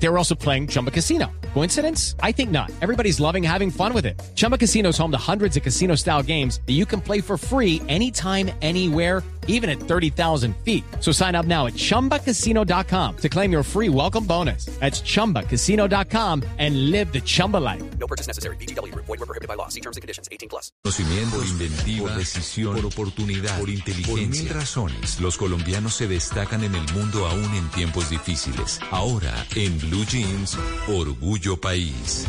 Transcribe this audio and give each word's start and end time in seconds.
They 0.00 0.08
were 0.08 0.18
also 0.18 0.34
playing 0.34 0.68
Chumba 0.68 0.90
Casino. 0.90 1.30
Coincidence? 1.54 2.14
I 2.22 2.32
think 2.32 2.50
not. 2.50 2.70
Everybody's 2.80 3.18
loving 3.20 3.42
having 3.42 3.70
fun 3.70 3.92
with 3.92 4.06
it. 4.06 4.20
Chumba 4.36 4.56
Casino 4.56 4.90
is 4.90 4.98
home 4.98 5.10
to 5.10 5.18
hundreds 5.18 5.56
of 5.56 5.62
casino 5.62 5.96
style 5.96 6.22
games 6.22 6.60
that 6.66 6.74
you 6.74 6.86
can 6.86 7.00
play 7.00 7.20
for 7.20 7.36
free 7.36 7.82
anytime, 7.88 8.50
anywhere, 8.62 9.22
even 9.48 9.68
at 9.68 9.80
30,000 9.80 10.54
feet. 10.58 10.84
So 11.00 11.10
sign 11.10 11.34
up 11.34 11.46
now 11.46 11.66
at 11.66 11.72
chumbacasino.com 11.72 13.16
to 13.16 13.28
claim 13.28 13.50
your 13.50 13.62
free 13.64 13.88
welcome 13.88 14.24
bonus. 14.24 14.66
That's 14.78 15.00
chumbacasino.com 15.00 16.44
and 16.58 16.90
live 16.90 17.12
the 17.12 17.20
Chumba 17.20 17.56
life. 17.56 17.82
No 17.98 18.06
purchase 18.06 18.28
necessary. 18.28 18.56
BGW. 18.56 18.94
Void 18.94 19.08
were 19.08 19.26
prohibited 19.26 19.48
by 19.48 19.54
law. 19.54 19.68
See 19.68 19.80
terms 19.80 19.96
and 19.96 20.02
conditions. 20.02 20.28
18 20.30 20.48
plus. 20.48 20.70
Conocimiento, 20.84 21.42
inventiva, 21.44 22.08
por 22.08 22.18
decisión, 22.18 22.74
por 22.76 22.86
oportunidad, 22.86 23.58
por 23.58 23.70
inteligencia. 23.70 24.14
Por 24.14 24.28
mil 24.28 24.48
razones, 24.50 25.20
los 25.20 25.38
colombianos 25.38 25.94
se 25.94 26.06
destacan 26.06 26.62
en 26.62 26.74
el 26.74 26.92
mundo 26.92 27.26
aún 27.26 27.54
en 27.54 27.68
tiempos 27.70 28.10
difíciles. 28.10 28.80
Ahora, 28.90 29.32
en 29.56 29.87
Blue 29.88 30.04
Jeans, 30.04 30.56
Orgullo 30.86 31.56
País. 31.56 32.26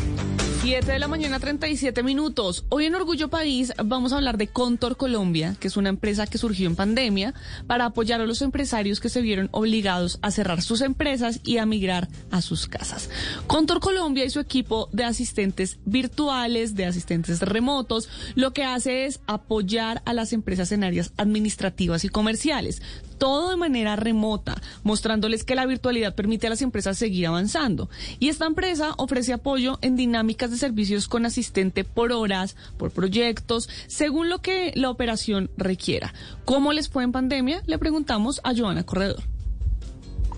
7 0.62 0.92
de 0.92 0.98
la 0.98 1.08
mañana, 1.08 1.40
37 1.40 2.02
minutos. 2.02 2.66
Hoy 2.68 2.84
en 2.84 2.94
Orgullo 2.94 3.30
País 3.30 3.72
vamos 3.82 4.12
a 4.12 4.16
hablar 4.16 4.36
de 4.36 4.48
Contor 4.48 4.98
Colombia, 4.98 5.56
que 5.58 5.68
es 5.68 5.78
una 5.78 5.88
empresa 5.88 6.26
que 6.26 6.36
surgió 6.36 6.66
en 6.66 6.76
pandemia 6.76 7.32
para 7.66 7.86
apoyar 7.86 8.20
a 8.20 8.26
los 8.26 8.42
empresarios 8.42 9.00
que 9.00 9.08
se 9.08 9.22
vieron 9.22 9.48
obligados 9.52 10.18
a 10.20 10.30
cerrar 10.30 10.60
sus 10.60 10.82
empresas 10.82 11.40
y 11.44 11.56
a 11.56 11.64
migrar 11.64 12.08
a 12.30 12.42
sus 12.42 12.66
casas. 12.66 13.08
Contor 13.46 13.80
Colombia 13.80 14.26
y 14.26 14.30
su 14.30 14.38
equipo 14.38 14.90
de 14.92 15.04
asistentes 15.04 15.78
virtuales, 15.86 16.74
de 16.74 16.84
asistentes 16.84 17.40
remotos, 17.40 18.10
lo 18.34 18.52
que 18.52 18.64
hace 18.64 19.06
es 19.06 19.20
apoyar 19.26 20.02
a 20.04 20.12
las 20.12 20.34
empresas 20.34 20.72
en 20.72 20.84
áreas 20.84 21.14
administrativas 21.16 22.04
y 22.04 22.10
comerciales 22.10 22.82
todo 23.20 23.50
de 23.50 23.56
manera 23.56 23.96
remota, 23.96 24.56
mostrándoles 24.82 25.44
que 25.44 25.54
la 25.54 25.66
virtualidad 25.66 26.14
permite 26.14 26.46
a 26.46 26.50
las 26.50 26.62
empresas 26.62 26.96
seguir 26.96 27.26
avanzando. 27.26 27.90
Y 28.18 28.30
esta 28.30 28.46
empresa 28.46 28.94
ofrece 28.96 29.34
apoyo 29.34 29.78
en 29.82 29.94
dinámicas 29.94 30.49
de 30.50 30.58
servicios 30.58 31.08
con 31.08 31.26
asistente 31.26 31.84
por 31.84 32.12
horas, 32.12 32.56
por 32.76 32.90
proyectos, 32.90 33.68
según 33.86 34.28
lo 34.28 34.40
que 34.40 34.72
la 34.74 34.90
operación 34.90 35.50
requiera. 35.56 36.12
¿Cómo 36.44 36.72
les 36.72 36.88
fue 36.88 37.04
en 37.04 37.12
pandemia? 37.12 37.62
Le 37.66 37.78
preguntamos 37.78 38.40
a 38.44 38.54
Joana 38.54 38.84
Corredor. 38.84 39.22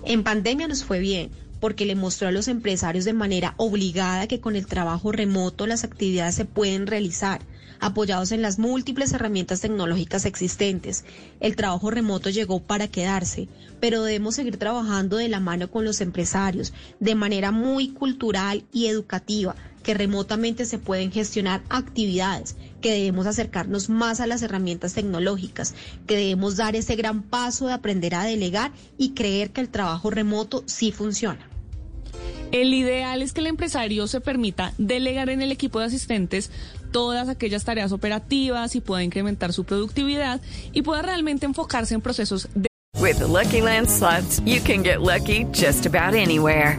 En 0.05 0.25
pandemia 0.25 0.69
nos 0.69 0.85
fue 0.85 0.99
bien 0.99 1.31
porque 1.61 1.87
le 1.87 1.95
mostró 1.95 2.27
a 2.27 2.33
los 2.33 2.49
empresarios 2.49 3.05
de 3.05 3.13
manera 3.13 3.55
obligada 3.57 4.27
que 4.27 4.41
con 4.41 4.57
el 4.57 4.67
trabajo 4.67 5.13
remoto 5.13 5.69
las 5.69 5.85
actividades 5.85 6.35
se 6.35 6.45
pueden 6.45 6.89
realizar 6.89 7.41
apoyados 7.83 8.31
en 8.31 8.43
las 8.43 8.61
múltiples 8.61 9.13
herramientas 9.13 9.61
tecnológicas 9.61 10.25
existentes. 10.25 11.05
El 11.41 11.57
trabajo 11.57 11.91
remoto 11.91 12.31
llegó 12.31 12.61
para 12.61 12.89
quedarse, 12.89 13.49
pero 13.81 14.05
debemos 14.05 14.37
seguir 14.37 14.57
trabajando 14.57 15.17
de 15.17 15.29
la 15.29 15.41
mano 15.41 15.69
con 15.69 15.85
los 15.85 16.01
empresarios, 16.01 16.73
de 17.01 17.17
manera 17.17 17.51
muy 17.51 17.89
cultural 17.89 18.65
y 18.73 18.87
educativa, 18.87 19.57
que 19.83 19.95
remotamente 19.95 20.65
se 20.65 20.79
pueden 20.79 21.13
gestionar 21.13 21.63
actividades, 21.69 22.57
que 22.81 22.93
debemos 22.93 23.27
acercarnos 23.27 23.89
más 23.89 24.21
a 24.21 24.27
las 24.27 24.43
herramientas 24.43 24.95
tecnológicas, 24.95 25.75
que 26.07 26.17
debemos 26.17 26.57
dar 26.57 26.77
ese 26.77 26.97
gran 26.97 27.23
paso 27.23 27.67
de 27.67 27.75
aprender 27.75 28.15
a 28.15 28.25
delegar 28.25 28.73
y 28.99 29.11
creer 29.11 29.51
que 29.51 29.61
el 29.61 29.69
trabajo 29.69 30.11
remoto 30.11 30.65
sí 30.67 30.93
funciona. 30.93 31.49
El 32.53 32.75
ideal 32.75 33.23
es 33.23 33.33
que 33.33 33.41
el 33.41 33.47
empresario 33.47 34.07
se 34.07 34.21
permita 34.21 34.75
delegar 34.77 35.31
en 35.31 35.41
el 35.41 35.53
equipo 35.53 35.81
de 35.81 35.87
asistentes 35.87 36.51
todas 36.93 37.31
aquellas 37.31 37.65
tareas 37.65 37.93
operativas 37.93 38.77
y 38.77 38.83
pueda 38.83 39.03
incrementar 39.03 39.55
su 39.55 39.65
productividad 39.65 40.41
y 40.73 40.83
pueda 40.83 41.01
realmente 41.01 41.47
enfocarse 41.47 41.95
en 41.95 42.03
procesos 42.03 42.49
de 42.55 42.69
With 43.01 43.19
the 43.19 43.27
Lucky 43.27 43.63
Land 43.63 43.89
slots, 43.89 44.41
you 44.45 44.61
can 44.61 44.83
get 44.85 45.01
lucky 45.01 45.45
just 45.53 45.87
about 45.87 46.15
anywhere. 46.15 46.79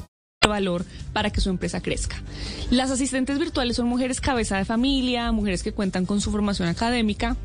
Valor 0.51 0.85
para 1.13 1.31
que 1.31 1.41
su 1.41 1.49
empresa 1.49 1.81
crezca. 1.81 2.21
Las 2.69 2.91
asistentes 2.91 3.39
virtuales 3.39 3.75
son 3.75 3.87
mujeres 3.87 4.21
cabeza 4.21 4.57
de 4.57 4.65
familia, 4.65 5.31
mujeres 5.31 5.63
que 5.63 5.71
cuentan 5.71 6.05
con 6.05 6.21
su 6.21 6.31
formación 6.31 6.67
académica, 6.67 7.35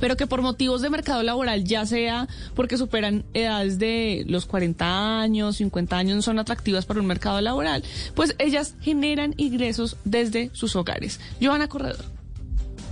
pero 0.00 0.16
que 0.16 0.26
por 0.26 0.42
motivos 0.42 0.82
de 0.82 0.90
mercado 0.90 1.22
laboral, 1.22 1.64
ya 1.64 1.86
sea 1.86 2.28
porque 2.54 2.76
superan 2.76 3.24
edades 3.34 3.78
de 3.78 4.24
los 4.28 4.46
40 4.46 5.20
años, 5.20 5.56
50 5.56 5.96
años, 5.96 6.16
no 6.16 6.22
son 6.22 6.38
atractivas 6.38 6.86
para 6.86 7.00
un 7.00 7.06
mercado 7.06 7.40
laboral, 7.40 7.82
pues 8.14 8.34
ellas 8.38 8.74
generan 8.80 9.34
ingresos 9.36 9.96
desde 10.04 10.50
sus 10.52 10.76
hogares. 10.76 11.20
Joana 11.40 11.68
Corredor. 11.68 12.04